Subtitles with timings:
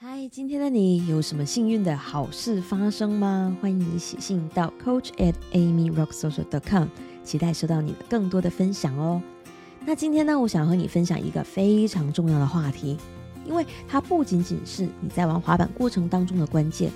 [0.00, 3.56] 嗨，今天的你有什么幸运的好事发生吗？
[3.60, 6.86] 欢迎你写信到 coach at amyrocksocial dot com，
[7.24, 9.20] 期待收到你的更多的分享哦。
[9.84, 12.96] 那今天呢，我想和你分享一个非常重要的话题，
[13.44, 16.92] 因为它不仅仅是你在玩滑板过程当中的关键，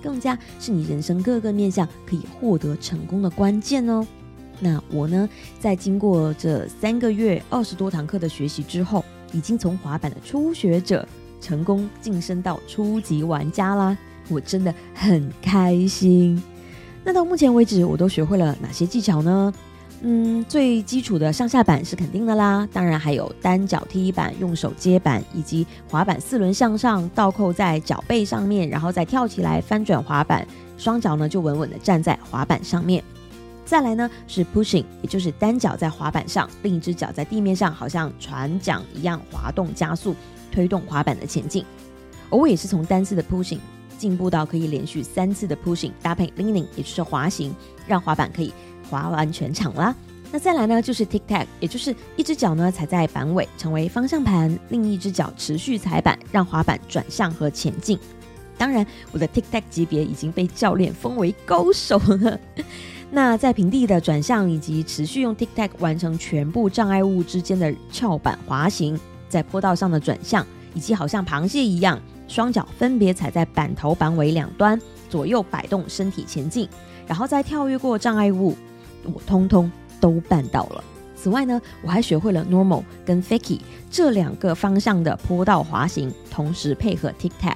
[0.00, 4.06] 更加是你人生各个面向可以获得成功的关键哦。
[4.60, 5.28] 那我呢，
[5.58, 11.04] 在经过这三个月二十多堂课的学习之后，已经从滑板的初学者。
[11.44, 13.94] 成功晋升到初级玩家啦，
[14.30, 16.42] 我真的很开心。
[17.04, 19.52] 那到目前为止，我都学会了哪些技巧呢？
[20.00, 30.46] 嗯，最基础的上下板是肯定的啦，当然还有单脚踢板、用手接板，以及滑板四轮向上倒扣在脚背上面，然后再跳起来翻转滑板，
[30.78, 33.04] 双脚呢就稳稳的站在滑板上面。
[33.64, 40.14] 再来呢是 pushing，也就是单脚在滑板上，另一只脚在地面上，好像船桨一样滑动加速。
[40.52, 41.64] 推动滑板的前进，
[42.30, 43.58] 而我也是从单次的 pushing
[43.98, 47.52] 进步到可以连续三次的 pushing 搭配 leaning，也就是滑行，
[47.88, 48.54] 让滑板可以
[48.88, 49.92] 滑完全场啦。
[50.30, 57.98] 那再来呢，就是 tic tac，也就是一只脚呢踩在板尾成为方向盘，另一只脚持续踩板，让滑板转向和前进。
[58.56, 62.38] 当然，我的 tic tac 级别已经被教练封为高手了。
[63.14, 68.98] 那在平地的转向以及持续用 tic tac 完成全部障碍物之间的翘板滑行。
[69.28, 70.44] 在坡道上的转向，
[70.74, 76.68] 以及好像螃蟹一样，双脚分别踩在板头、板尾两端，左右摆动身体前进，
[77.06, 78.56] 然后再跳跃过障碍物，
[79.04, 80.82] 我通通都办到了。
[81.14, 83.60] 此外呢，我还学会了 normal 跟 fakie
[83.92, 87.54] 这两个方向的坡道滑行，同时配合 tic tac，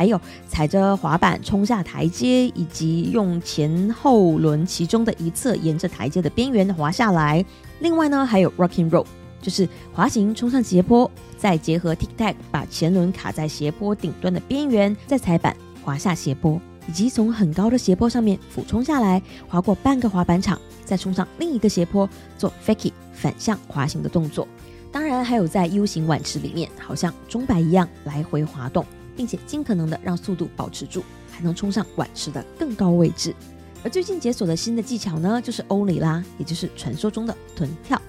[0.00, 7.44] 还有踩着滑板冲下台阶，以及用前后轮其中的一侧沿着台阶的边缘滑下来。
[7.80, 9.04] 另外呢，还有 rocking roll。
[9.42, 24.48] 就是滑行冲上斜坡，再结合 tic tac 把前轮卡在斜坡顶端的边缘，再踩板滑下斜坡，以及从很高的斜坡上面俯冲下来，滑过半个滑板场，再冲上另一个斜坡做 fakie 反向滑行的动作。
[24.90, 28.82] 当然还有在 U 型碗池里面，好像钟摆一样来回滑动，
[29.16, 33.34] 并且尽可能的让速度保持住，还能冲上碗池的更高位置。
[33.82, 38.00] 而最近解锁的新的技巧呢，就是欧里啦，也就是传说中的臀跳。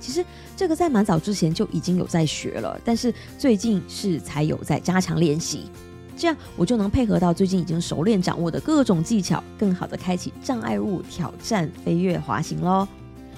[0.00, 0.24] 其实
[0.56, 5.70] 这个在蛮早之前就已经有在学了，但是最近是才有在加强练习，
[6.16, 12.88] 这样我就能配合到最近已经熟练掌握的各种技巧，更好的开启障碍物挑战飞跃滑行喽。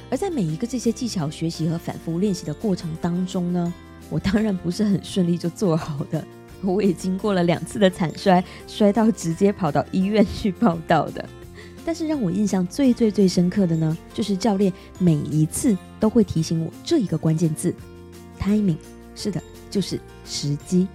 [0.08, 3.74] 而在每一个这些技巧学习和反复练习的过程当中呢，
[4.08, 6.24] 我当然不是很顺利就做好的，
[6.64, 11.28] 我也经过了两次的惨摔，摔到直接跑到医院去报道的。
[11.84, 17.74] 但是让我印象最最最深刻的呢，就是教练每一次都会提醒我这一个关键字
[18.38, 18.76] ：timing。
[19.14, 20.86] 是的，就是时机。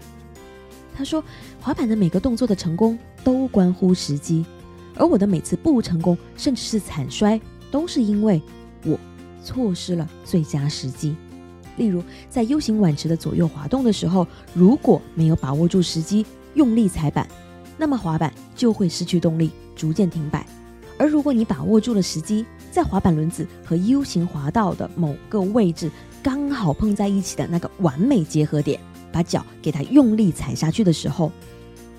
[0.95, 1.23] 他说，
[1.61, 4.45] 滑板的每个动作的成功都关乎时机，
[4.95, 7.39] 而我的每次不成功，甚至是惨摔，
[7.69, 8.41] 都是因为
[8.83, 8.97] 我
[9.43, 11.15] 错失了最佳时机。
[11.77, 17.27] 例如，在 U 型碗池的左右滑动的时候，如果没有把握住时机，用力踩板，
[17.77, 20.45] 那么滑板就会失去动力，逐渐停摆。
[20.97, 25.89] 而如果你把握住了时机，在滑板轮子和 U 型滑道的某个位置
[26.23, 28.79] 刚好碰在一起的那个完美结合点，
[29.11, 31.31] 把脚给它用力踩下去的时候，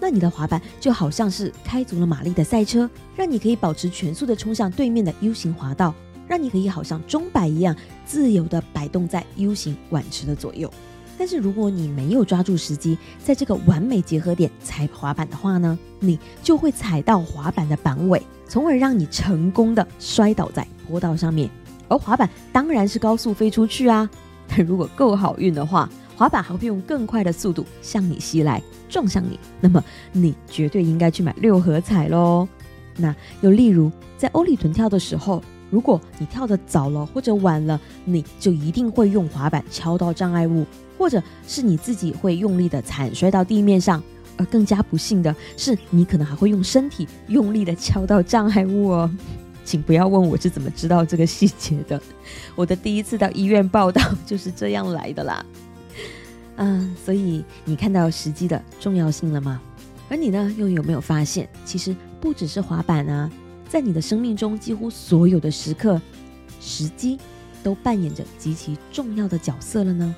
[0.01, 5.95] 那你的滑板就好像是开足了马力的赛车，让你可以保持全速的冲向对面的 U 型滑道，
[6.29, 7.75] 让你可以好像钟摆一样
[8.05, 10.71] 自由的摆动在 U 型碗池的左右。
[11.19, 21.51] 但是如果你没有抓住时机，在这个完美结合点踩滑板的话呢，你就会踩到滑板的板尾，从而让你成功的摔倒在坡道上面。
[21.89, 24.09] 而滑板当然是高速飞出去啊！
[24.47, 29.41] 但如果够好运的话，滑板还会用更快的速度向你袭来，撞向你。
[29.61, 32.47] 那么你绝对应该去买六合彩喽。
[32.97, 40.67] 那又例如在欧里臀跳的时候，如果你跳的早了或者晚了，你就一定会用滑板敲到障碍物。
[40.99, 44.03] 或者是你自己会用力的惨摔到地面上，
[44.37, 49.09] 而更加不幸的是，你可能还会用身体用力的敲到障碍物哦。
[49.65, 52.03] 请不要问我是怎么知道这个细节的，
[52.57, 55.47] 我的第一次到医院报道就是这样来的啦。
[56.57, 59.61] 嗯，所以你看到时机的重要性了吗？
[60.09, 63.31] 而你呢，又有没有发现，其实不只是滑板啊，
[63.69, 66.01] 在你的生命中几乎所有的时刻，
[66.61, 67.19] 时机
[67.63, 70.15] 都扮演着极其重要的角色了呢？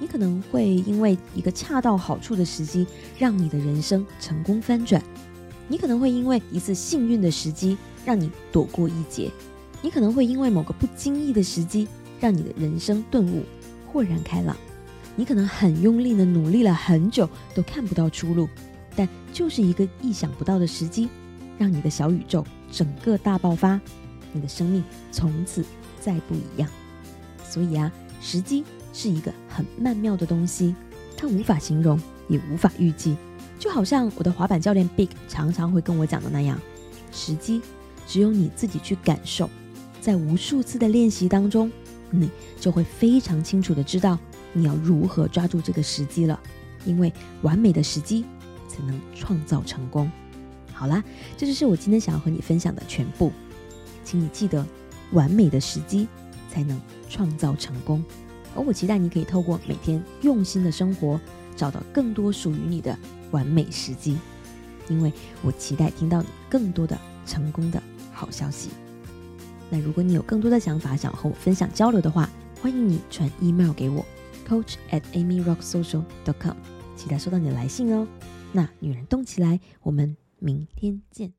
[0.00, 2.84] 你可能会因为一个恰到好处的时机，
[3.16, 5.00] 让你的人生成功翻转；
[5.68, 9.30] 你可能会因为一次幸运的时机，让你躲过一劫；
[9.80, 11.86] 你可能会因为某个不经意的时机，
[12.20, 13.44] 让你的人生顿悟、
[13.86, 14.56] 豁然开朗。
[15.14, 18.48] 你可能很用力的努力了很久，都看不到出路，
[18.96, 21.08] 但就是一个意想不到的时机，
[21.58, 23.80] 让你的小宇宙整个大爆发，
[24.32, 24.82] 你的生命
[25.12, 25.64] 从此
[26.00, 26.68] 再不一样。
[27.44, 30.74] 所以啊，时机是一个很曼妙的东西，
[31.16, 33.16] 它无法形容，也无法预计。
[33.58, 36.58] 就好像我的滑板教练 Big 常常会跟我讲的那样，
[37.12, 37.60] 时机
[38.08, 39.48] 只有你自己去感受，
[40.00, 41.70] 在无数次的练习当中，
[42.10, 42.28] 你
[42.58, 44.18] 就会非常清楚的知道
[44.52, 46.40] 你要如何抓住这个时机了。
[46.84, 48.24] 因为完美的时机
[48.66, 50.10] 才能创造成功。
[50.82, 51.00] 好啦，
[51.38, 53.30] 这就是我今天想要和你分享的全部，
[54.02, 54.66] 请你记得，
[55.12, 56.08] 完美的时机
[56.50, 58.04] 才能创造成功。
[58.56, 61.20] 而我期待你可以透过每天用心的生活，
[61.54, 62.98] 找到更多属于你的。
[63.30, 64.18] 完美时机，
[64.88, 67.80] 因为我期待听到你更多的成功的
[68.12, 68.70] 好消息。
[69.70, 72.28] 那如果你有更多的想法想和我分享交流的话，
[72.60, 74.04] 欢迎你传 email 给我
[74.48, 76.56] ，coach at amyrocksocial dot com，
[76.96, 78.04] 期待收到你的来信哦。
[78.50, 81.32] 那女人动起来，我们明天见。